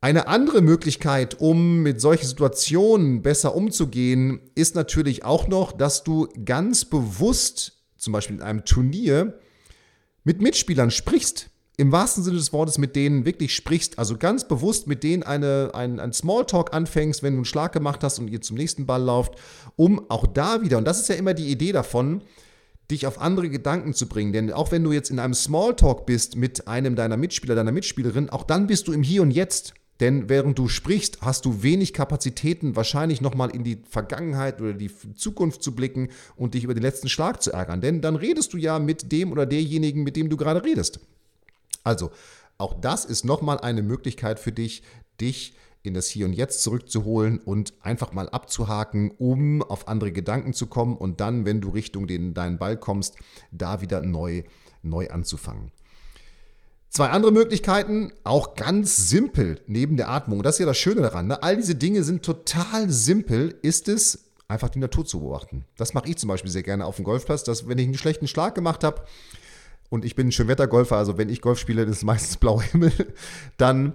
Eine 0.00 0.28
andere 0.28 0.60
Möglichkeit, 0.60 1.40
um 1.40 1.82
mit 1.82 2.00
solchen 2.00 2.26
Situationen 2.26 3.22
besser 3.22 3.54
umzugehen, 3.54 4.40
ist 4.54 4.74
natürlich 4.74 5.24
auch 5.24 5.48
noch, 5.48 5.72
dass 5.72 6.04
du 6.04 6.28
ganz 6.44 6.84
bewusst, 6.84 7.72
zum 7.96 8.12
Beispiel 8.12 8.36
in 8.36 8.42
einem 8.42 8.64
Turnier, 8.64 9.38
mit 10.26 10.42
Mitspielern 10.42 10.90
sprichst. 10.90 11.50
Im 11.78 11.92
wahrsten 11.92 12.24
Sinne 12.24 12.38
des 12.38 12.52
Wortes 12.52 12.78
mit 12.78 12.96
denen 12.96 13.24
wirklich 13.24 13.54
sprichst, 13.54 13.98
also 13.98 14.16
ganz 14.16 14.48
bewusst 14.48 14.86
mit 14.86 15.04
denen 15.04 15.22
eine, 15.22 15.70
ein, 15.74 16.00
ein 16.00 16.12
Smalltalk 16.12 16.74
anfängst, 16.74 17.22
wenn 17.22 17.34
du 17.34 17.38
einen 17.38 17.44
Schlag 17.44 17.72
gemacht 17.72 18.02
hast 18.02 18.18
und 18.18 18.28
ihr 18.28 18.40
zum 18.40 18.56
nächsten 18.56 18.86
Ball 18.86 19.02
lauft, 19.02 19.34
um 19.76 20.10
auch 20.10 20.26
da 20.26 20.62
wieder, 20.62 20.78
und 20.78 20.84
das 20.84 21.00
ist 21.00 21.08
ja 21.08 21.14
immer 21.14 21.32
die 21.32 21.48
Idee 21.48 21.70
davon, 21.72 22.22
dich 22.90 23.06
auf 23.06 23.20
andere 23.20 23.50
Gedanken 23.50 23.94
zu 23.94 24.08
bringen. 24.08 24.32
Denn 24.32 24.52
auch 24.52 24.72
wenn 24.72 24.82
du 24.82 24.90
jetzt 24.90 25.10
in 25.10 25.20
einem 25.20 25.34
Smalltalk 25.34 26.06
bist 26.06 26.34
mit 26.34 26.66
einem 26.66 26.96
deiner 26.96 27.16
Mitspieler, 27.16 27.54
deiner 27.54 27.72
Mitspielerin, 27.72 28.30
auch 28.30 28.44
dann 28.44 28.66
bist 28.66 28.88
du 28.88 28.92
im 28.92 29.02
Hier 29.02 29.22
und 29.22 29.30
Jetzt. 29.30 29.74
Denn 30.00 30.28
während 30.28 30.58
du 30.58 30.68
sprichst, 30.68 31.22
hast 31.22 31.44
du 31.44 31.62
wenig 31.62 31.94
Kapazitäten, 31.94 32.76
wahrscheinlich 32.76 33.20
nochmal 33.20 33.50
in 33.54 33.64
die 33.64 33.82
Vergangenheit 33.88 34.60
oder 34.60 34.74
die 34.74 34.90
Zukunft 35.14 35.62
zu 35.62 35.74
blicken 35.74 36.10
und 36.36 36.54
dich 36.54 36.64
über 36.64 36.74
den 36.74 36.82
letzten 36.82 37.08
Schlag 37.08 37.42
zu 37.42 37.52
ärgern. 37.52 37.80
Denn 37.80 38.02
dann 38.02 38.16
redest 38.16 38.52
du 38.52 38.58
ja 38.58 38.78
mit 38.78 39.10
dem 39.10 39.32
oder 39.32 39.46
derjenigen, 39.46 40.04
mit 40.04 40.16
dem 40.16 40.28
du 40.28 40.36
gerade 40.36 40.64
redest. 40.64 41.00
Also, 41.82 42.10
auch 42.58 42.74
das 42.80 43.04
ist 43.04 43.24
nochmal 43.24 43.58
eine 43.58 43.82
Möglichkeit 43.82 44.38
für 44.38 44.52
dich, 44.52 44.82
dich 45.20 45.54
in 45.82 45.94
das 45.94 46.08
Hier 46.08 46.26
und 46.26 46.32
Jetzt 46.32 46.62
zurückzuholen 46.62 47.38
und 47.38 47.72
einfach 47.80 48.12
mal 48.12 48.28
abzuhaken, 48.28 49.12
um 49.18 49.62
auf 49.62 49.88
andere 49.88 50.12
Gedanken 50.12 50.52
zu 50.52 50.66
kommen 50.66 50.96
und 50.96 51.20
dann, 51.20 51.44
wenn 51.44 51.60
du 51.60 51.70
Richtung 51.70 52.06
den, 52.06 52.34
deinen 52.34 52.58
Ball 52.58 52.76
kommst, 52.76 53.16
da 53.52 53.80
wieder 53.80 54.02
neu, 54.02 54.42
neu 54.82 55.08
anzufangen. 55.08 55.70
Zwei 56.96 57.10
andere 57.10 57.30
Möglichkeiten, 57.30 58.10
auch 58.24 58.54
ganz 58.54 59.10
simpel 59.10 59.60
neben 59.66 59.98
der 59.98 60.08
Atmung. 60.08 60.42
Das 60.42 60.54
ist 60.54 60.60
ja 60.60 60.64
das 60.64 60.78
Schöne 60.78 61.02
daran. 61.02 61.26
Ne? 61.26 61.42
All 61.42 61.54
diese 61.54 61.74
Dinge 61.74 62.02
sind 62.02 62.22
total 62.22 62.88
simpel. 62.88 63.54
Ist 63.60 63.88
es, 63.88 64.30
einfach 64.48 64.70
die 64.70 64.78
Natur 64.78 65.04
zu 65.04 65.20
beobachten. 65.20 65.66
Das 65.76 65.92
mache 65.92 66.08
ich 66.08 66.16
zum 66.16 66.28
Beispiel 66.28 66.50
sehr 66.50 66.62
gerne 66.62 66.86
auf 66.86 66.96
dem 66.96 67.04
Golfplatz, 67.04 67.44
dass 67.44 67.68
wenn 67.68 67.76
ich 67.76 67.84
einen 67.84 67.98
schlechten 67.98 68.26
Schlag 68.26 68.54
gemacht 68.54 68.82
habe 68.82 69.02
und 69.90 70.06
ich 70.06 70.16
bin 70.16 70.28
ein 70.28 70.32
Schönwettergolfer, 70.32 70.96
also 70.96 71.18
wenn 71.18 71.28
ich 71.28 71.42
Golf 71.42 71.58
spiele, 71.58 71.82
ist 71.82 72.02
meistens 72.02 72.38
blauer 72.38 72.62
Himmel, 72.62 72.92
dann 73.58 73.92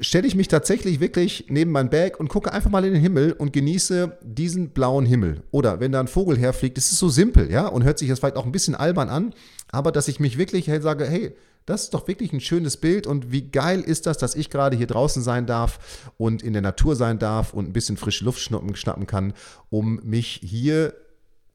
stelle 0.00 0.26
ich 0.26 0.34
mich 0.34 0.48
tatsächlich 0.48 1.00
wirklich 1.00 1.46
neben 1.48 1.70
mein 1.70 1.88
Bag 1.88 2.20
und 2.20 2.28
gucke 2.28 2.52
einfach 2.52 2.68
mal 2.68 2.84
in 2.84 2.92
den 2.92 3.00
Himmel 3.00 3.32
und 3.32 3.54
genieße 3.54 4.18
diesen 4.22 4.68
blauen 4.68 5.06
Himmel. 5.06 5.44
Oder 5.50 5.80
wenn 5.80 5.92
da 5.92 6.00
ein 6.00 6.08
Vogel 6.08 6.36
herfliegt, 6.36 6.76
das 6.76 6.92
ist 6.92 6.98
so 6.98 7.08
simpel, 7.08 7.50
ja, 7.50 7.68
und 7.68 7.84
hört 7.84 7.98
sich 7.98 8.08
jetzt 8.08 8.18
vielleicht 8.18 8.36
auch 8.36 8.44
ein 8.44 8.52
bisschen 8.52 8.74
albern 8.74 9.08
an, 9.08 9.34
aber 9.74 9.92
dass 9.92 10.08
ich 10.08 10.20
mich 10.20 10.38
wirklich 10.38 10.68
hey, 10.68 10.80
sage, 10.80 11.06
hey, 11.06 11.36
das 11.66 11.84
ist 11.84 11.94
doch 11.94 12.06
wirklich 12.06 12.32
ein 12.32 12.40
schönes 12.40 12.76
Bild 12.76 13.06
und 13.06 13.32
wie 13.32 13.50
geil 13.50 13.80
ist 13.80 14.06
das, 14.06 14.18
dass 14.18 14.34
ich 14.34 14.50
gerade 14.50 14.76
hier 14.76 14.86
draußen 14.86 15.22
sein 15.22 15.46
darf 15.46 16.12
und 16.16 16.42
in 16.42 16.52
der 16.52 16.62
Natur 16.62 16.94
sein 16.94 17.18
darf 17.18 17.52
und 17.52 17.68
ein 17.68 17.72
bisschen 17.72 17.96
frische 17.96 18.24
Luft 18.24 18.40
schnappen, 18.40 18.76
schnappen 18.76 19.06
kann, 19.06 19.34
um 19.70 20.00
mich 20.04 20.40
hier 20.42 20.94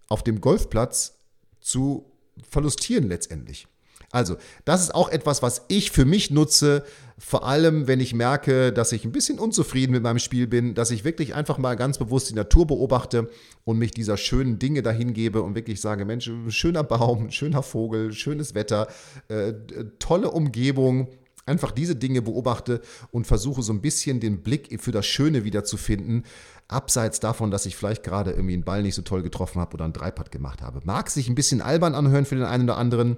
auf 0.09 0.23
dem 0.23 0.41
Golfplatz 0.41 1.15
zu 1.61 2.11
verlustieren 2.49 3.07
letztendlich. 3.07 3.67
Also, 4.11 4.37
das 4.65 4.81
ist 4.81 4.95
auch 4.95 5.09
etwas, 5.09 5.43
was 5.43 5.65
ich 5.67 5.91
für 5.91 6.05
mich 6.05 6.31
nutze, 6.31 6.83
vor 7.19 7.45
allem 7.45 7.87
wenn 7.87 7.99
ich 7.99 8.13
merke, 8.13 8.71
dass 8.71 8.91
ich 8.91 9.05
ein 9.05 9.11
bisschen 9.11 9.37
unzufrieden 9.37 9.91
mit 9.91 10.01
meinem 10.01 10.19
Spiel 10.19 10.47
bin, 10.47 10.73
dass 10.73 10.89
ich 10.89 11.03
wirklich 11.03 11.35
einfach 11.35 11.57
mal 11.57 11.75
ganz 11.75 11.97
bewusst 11.97 12.29
die 12.29 12.33
Natur 12.33 12.65
beobachte 12.65 13.29
und 13.65 13.77
mich 13.77 13.91
dieser 13.91 14.17
schönen 14.17 14.57
Dinge 14.57 14.81
dahin 14.81 15.13
gebe 15.13 15.43
und 15.43 15.53
wirklich 15.53 15.81
sage, 15.81 16.05
Mensch, 16.05 16.31
schöner 16.47 16.83
Baum, 16.83 17.29
schöner 17.31 17.61
Vogel, 17.61 18.13
schönes 18.13 18.55
Wetter, 18.55 18.87
äh, 19.27 19.53
tolle 19.99 20.31
Umgebung, 20.31 21.09
einfach 21.45 21.71
diese 21.71 21.95
Dinge 21.95 22.21
beobachte 22.21 22.81
und 23.11 23.27
versuche 23.27 23.61
so 23.63 23.73
ein 23.73 23.81
bisschen 23.81 24.19
den 24.19 24.41
Blick 24.41 24.79
für 24.81 24.91
das 24.91 25.05
Schöne 25.05 25.43
wiederzufinden, 25.43 26.23
abseits 26.67 27.19
davon, 27.19 27.51
dass 27.51 27.65
ich 27.65 27.75
vielleicht 27.75 28.03
gerade 28.03 28.31
irgendwie 28.31 28.53
einen 28.53 28.63
Ball 28.63 28.83
nicht 28.83 28.95
so 28.95 29.01
toll 29.01 29.23
getroffen 29.23 29.59
habe 29.59 29.73
oder 29.73 29.83
einen 29.83 29.93
Dreipad 29.93 30.31
gemacht 30.31 30.61
habe. 30.61 30.79
Mag 30.83 31.09
sich 31.09 31.27
ein 31.27 31.35
bisschen 31.35 31.61
albern 31.61 31.95
anhören 31.95 32.25
für 32.25 32.35
den 32.35 32.45
einen 32.45 32.63
oder 32.63 32.77
anderen, 32.77 33.17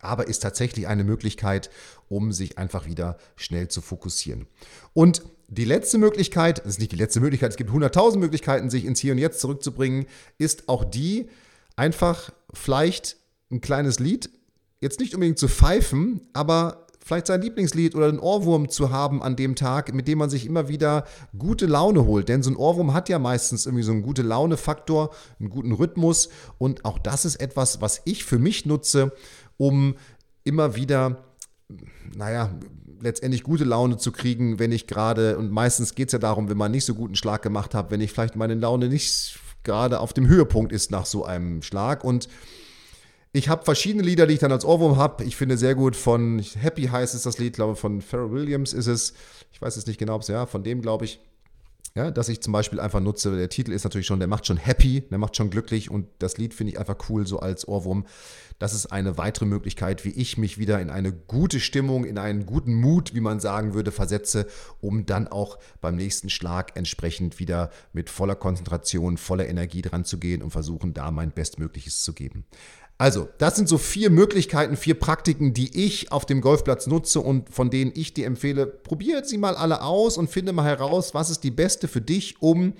aber 0.00 0.28
ist 0.28 0.40
tatsächlich 0.40 0.86
eine 0.86 1.04
Möglichkeit, 1.04 1.70
um 2.08 2.32
sich 2.32 2.58
einfach 2.58 2.86
wieder 2.86 3.18
schnell 3.36 3.68
zu 3.68 3.80
fokussieren. 3.80 4.46
Und 4.92 5.22
die 5.48 5.64
letzte 5.64 5.98
Möglichkeit, 5.98 6.58
das 6.60 6.74
ist 6.74 6.78
nicht 6.78 6.92
die 6.92 6.96
letzte 6.96 7.20
Möglichkeit, 7.20 7.50
es 7.50 7.56
gibt 7.56 7.70
100.000 7.70 8.18
Möglichkeiten, 8.18 8.70
sich 8.70 8.84
ins 8.84 9.00
Hier 9.00 9.12
und 9.12 9.18
Jetzt 9.18 9.40
zurückzubringen, 9.40 10.06
ist 10.38 10.68
auch 10.68 10.84
die, 10.84 11.28
einfach 11.76 12.30
vielleicht 12.52 13.16
ein 13.50 13.60
kleines 13.60 13.98
Lied, 13.98 14.30
jetzt 14.80 15.00
nicht 15.00 15.14
unbedingt 15.14 15.38
zu 15.38 15.48
pfeifen, 15.48 16.20
aber 16.32 16.86
vielleicht 17.04 17.26
sein 17.26 17.42
Lieblingslied 17.42 17.94
oder 17.94 18.06
einen 18.06 18.18
Ohrwurm 18.18 18.68
zu 18.68 18.90
haben 18.90 19.22
an 19.22 19.34
dem 19.34 19.56
Tag, 19.56 19.92
mit 19.94 20.06
dem 20.06 20.18
man 20.18 20.30
sich 20.30 20.46
immer 20.46 20.68
wieder 20.68 21.04
gute 21.36 21.66
Laune 21.66 22.04
holt. 22.04 22.28
Denn 22.28 22.42
so 22.42 22.50
ein 22.50 22.56
Ohrwurm 22.56 22.94
hat 22.94 23.08
ja 23.08 23.18
meistens 23.18 23.66
irgendwie 23.66 23.82
so 23.82 23.92
einen 23.92 24.02
gute 24.02 24.22
Laune-Faktor, 24.22 25.10
einen 25.40 25.50
guten 25.50 25.72
Rhythmus. 25.72 26.28
Und 26.58 26.84
auch 26.84 26.98
das 26.98 27.24
ist 27.24 27.36
etwas, 27.36 27.80
was 27.80 28.02
ich 28.04 28.24
für 28.24 28.38
mich 28.38 28.66
nutze, 28.66 29.12
um 29.60 29.94
immer 30.42 30.74
wieder, 30.74 31.22
naja, 32.16 32.50
letztendlich 33.02 33.42
gute 33.42 33.64
Laune 33.64 33.98
zu 33.98 34.10
kriegen, 34.10 34.58
wenn 34.58 34.72
ich 34.72 34.86
gerade, 34.86 35.36
und 35.36 35.50
meistens 35.50 35.94
geht 35.94 36.08
es 36.08 36.12
ja 36.14 36.18
darum, 36.18 36.48
wenn 36.48 36.56
man 36.56 36.72
nicht 36.72 36.86
so 36.86 36.94
guten 36.94 37.14
Schlag 37.14 37.42
gemacht 37.42 37.74
hat, 37.74 37.90
wenn 37.90 38.00
ich 38.00 38.10
vielleicht 38.10 38.36
meine 38.36 38.54
Laune 38.54 38.88
nicht 38.88 39.38
gerade 39.62 40.00
auf 40.00 40.14
dem 40.14 40.28
Höhepunkt 40.28 40.72
ist 40.72 40.90
nach 40.90 41.04
so 41.04 41.26
einem 41.26 41.60
Schlag. 41.60 42.04
Und 42.04 42.28
ich 43.32 43.50
habe 43.50 43.62
verschiedene 43.62 44.02
Lieder, 44.02 44.26
die 44.26 44.32
ich 44.34 44.40
dann 44.40 44.50
als 44.50 44.64
Ohrwurm 44.64 44.96
habe. 44.96 45.24
Ich 45.24 45.36
finde 45.36 45.58
sehr 45.58 45.74
gut 45.74 45.94
von 45.94 46.42
Happy 46.58 46.84
heißt 46.84 47.14
es 47.14 47.24
das 47.24 47.36
Lied, 47.36 47.52
glaube 47.52 47.76
von 47.76 48.00
Pharrell 48.00 48.30
Williams 48.30 48.72
ist 48.72 48.86
es. 48.86 49.12
Ich 49.52 49.60
weiß 49.60 49.76
es 49.76 49.86
nicht 49.86 49.98
genau, 49.98 50.14
ob 50.14 50.22
es 50.22 50.28
ja, 50.28 50.46
von 50.46 50.62
dem 50.62 50.80
glaube 50.80 51.04
ich. 51.04 51.20
Ja, 51.96 52.12
dass 52.12 52.28
ich 52.28 52.40
zum 52.40 52.52
Beispiel 52.52 52.78
einfach 52.78 53.00
nutze, 53.00 53.36
der 53.36 53.48
Titel 53.48 53.72
ist 53.72 53.82
natürlich 53.82 54.06
schon, 54.06 54.20
der 54.20 54.28
macht 54.28 54.46
schon 54.46 54.58
happy, 54.58 55.00
der 55.10 55.18
macht 55.18 55.36
schon 55.36 55.50
glücklich 55.50 55.90
und 55.90 56.06
das 56.20 56.38
Lied 56.38 56.54
finde 56.54 56.72
ich 56.72 56.78
einfach 56.78 56.96
cool, 57.08 57.26
so 57.26 57.40
als 57.40 57.66
Ohrwurm. 57.66 58.06
Das 58.60 58.74
ist 58.74 58.86
eine 58.86 59.18
weitere 59.18 59.46
Möglichkeit, 59.46 60.04
wie 60.04 60.10
ich 60.10 60.38
mich 60.38 60.58
wieder 60.58 60.80
in 60.80 60.90
eine 60.90 61.12
gute 61.12 61.58
Stimmung, 61.58 62.04
in 62.04 62.18
einen 62.18 62.46
guten 62.46 62.74
Mut, 62.74 63.12
wie 63.14 63.20
man 63.20 63.40
sagen 63.40 63.74
würde, 63.74 63.90
versetze, 63.90 64.46
um 64.80 65.04
dann 65.04 65.26
auch 65.26 65.58
beim 65.80 65.96
nächsten 65.96 66.30
Schlag 66.30 66.76
entsprechend 66.76 67.40
wieder 67.40 67.70
mit 67.92 68.08
voller 68.08 68.36
Konzentration, 68.36 69.16
voller 69.16 69.48
Energie 69.48 69.82
dran 69.82 70.04
zu 70.04 70.18
gehen 70.18 70.42
und 70.42 70.50
versuchen, 70.50 70.94
da 70.94 71.10
mein 71.10 71.32
Bestmögliches 71.32 72.04
zu 72.04 72.12
geben. 72.12 72.44
Also, 73.00 73.30
das 73.38 73.56
sind 73.56 73.66
so 73.66 73.78
vier 73.78 74.10
Möglichkeiten, 74.10 74.76
vier 74.76 74.92
Praktiken, 74.92 75.54
die 75.54 75.86
ich 75.86 76.12
auf 76.12 76.26
dem 76.26 76.42
Golfplatz 76.42 76.86
nutze 76.86 77.20
und 77.20 77.48
von 77.48 77.70
denen 77.70 77.92
ich 77.94 78.12
dir 78.12 78.26
empfehle, 78.26 78.66
probiert 78.66 79.26
sie 79.26 79.38
mal 79.38 79.56
alle 79.56 79.80
aus 79.80 80.18
und 80.18 80.28
finde 80.28 80.52
mal 80.52 80.66
heraus, 80.66 81.14
was 81.14 81.30
ist 81.30 81.42
die 81.42 81.50
beste 81.50 81.88
für 81.88 82.02
dich, 82.02 82.42
um 82.42 82.74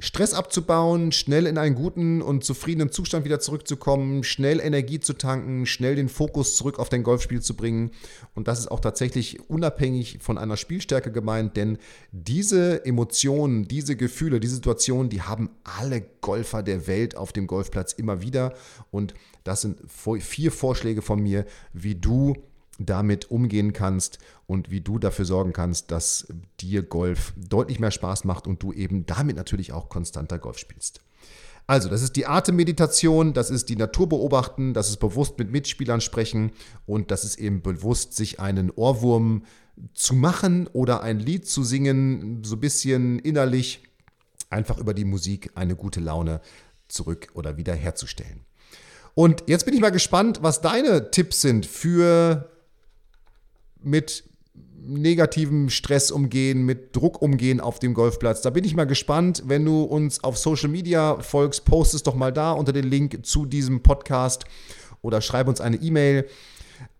Stress 0.00 0.34
abzubauen, 0.34 1.12
schnell 1.12 1.46
in 1.46 1.56
einen 1.56 1.76
guten 1.76 2.20
und 2.20 2.44
zufriedenen 2.44 2.90
Zustand 2.90 3.24
wieder 3.24 3.38
zurückzukommen, 3.38 4.24
schnell 4.24 4.60
Energie 4.60 4.98
zu 4.98 5.12
tanken, 5.12 5.66
schnell 5.66 5.94
den 5.94 6.08
Fokus 6.08 6.56
zurück 6.56 6.78
auf 6.78 6.88
dein 6.88 7.04
Golfspiel 7.04 7.40
zu 7.40 7.54
bringen. 7.54 7.92
Und 8.34 8.48
das 8.48 8.58
ist 8.58 8.70
auch 8.70 8.80
tatsächlich 8.80 9.48
unabhängig 9.48 10.18
von 10.20 10.36
einer 10.36 10.56
Spielstärke 10.56 11.12
gemeint, 11.12 11.56
denn 11.56 11.78
diese 12.10 12.84
Emotionen, 12.84 13.68
diese 13.68 13.96
Gefühle, 13.96 14.40
diese 14.40 14.56
Situationen, 14.56 15.10
die 15.10 15.22
haben 15.22 15.50
alle 15.62 16.02
Golfer 16.20 16.62
der 16.62 16.86
Welt 16.88 17.16
auf 17.16 17.32
dem 17.32 17.46
Golfplatz 17.46 17.92
immer 17.92 18.20
wieder. 18.20 18.54
Und 18.90 19.14
das 19.44 19.60
sind 19.60 19.78
vier 19.88 20.50
Vorschläge 20.50 21.02
von 21.02 21.22
mir, 21.22 21.46
wie 21.72 21.94
du 21.94 22.34
damit 22.78 23.30
umgehen 23.30 23.72
kannst 23.72 24.18
und 24.46 24.70
wie 24.70 24.80
du 24.80 24.98
dafür 24.98 25.24
sorgen 25.24 25.52
kannst, 25.52 25.90
dass 25.90 26.26
dir 26.60 26.82
Golf 26.82 27.32
deutlich 27.36 27.78
mehr 27.78 27.90
Spaß 27.90 28.24
macht 28.24 28.46
und 28.46 28.62
du 28.62 28.72
eben 28.72 29.06
damit 29.06 29.36
natürlich 29.36 29.72
auch 29.72 29.88
konstanter 29.88 30.38
Golf 30.38 30.58
spielst. 30.58 31.00
Also, 31.66 31.88
das 31.88 32.02
ist 32.02 32.16
die 32.16 32.26
Atemmeditation, 32.26 33.32
das 33.32 33.50
ist 33.50 33.70
die 33.70 33.76
Natur 33.76 34.08
beobachten, 34.08 34.74
das 34.74 34.90
ist 34.90 34.98
bewusst 34.98 35.38
mit 35.38 35.50
Mitspielern 35.50 36.02
sprechen 36.02 36.52
und 36.84 37.10
das 37.10 37.24
ist 37.24 37.38
eben 37.38 37.62
bewusst, 37.62 38.14
sich 38.14 38.38
einen 38.38 38.70
Ohrwurm 38.70 39.44
zu 39.94 40.14
machen 40.14 40.68
oder 40.72 41.02
ein 41.02 41.18
Lied 41.18 41.46
zu 41.46 41.64
singen, 41.64 42.42
so 42.44 42.56
ein 42.56 42.60
bisschen 42.60 43.18
innerlich, 43.18 43.82
einfach 44.50 44.78
über 44.78 44.92
die 44.92 45.06
Musik 45.06 45.52
eine 45.54 45.74
gute 45.74 46.00
Laune 46.00 46.40
zurück 46.88 47.28
oder 47.32 47.56
wieder 47.56 47.74
herzustellen. 47.74 48.44
Und 49.14 49.44
jetzt 49.46 49.64
bin 49.64 49.74
ich 49.74 49.80
mal 49.80 49.90
gespannt, 49.90 50.40
was 50.42 50.60
deine 50.60 51.10
Tipps 51.10 51.40
sind 51.40 51.66
für 51.66 52.50
mit 53.84 54.24
negativem 54.86 55.70
Stress 55.70 56.10
umgehen, 56.10 56.64
mit 56.64 56.94
Druck 56.94 57.22
umgehen 57.22 57.60
auf 57.60 57.78
dem 57.78 57.94
Golfplatz. 57.94 58.42
Da 58.42 58.50
bin 58.50 58.64
ich 58.64 58.74
mal 58.74 58.84
gespannt. 58.84 59.42
Wenn 59.46 59.64
du 59.64 59.82
uns 59.82 60.22
auf 60.22 60.36
Social 60.36 60.68
Media 60.68 61.18
folgst, 61.20 61.64
post 61.64 61.94
es 61.94 62.02
doch 62.02 62.14
mal 62.14 62.32
da 62.32 62.52
unter 62.52 62.72
den 62.72 62.84
Link 62.84 63.24
zu 63.24 63.46
diesem 63.46 63.82
Podcast 63.82 64.44
oder 65.00 65.20
schreib 65.20 65.48
uns 65.48 65.60
eine 65.60 65.76
E-Mail 65.76 66.26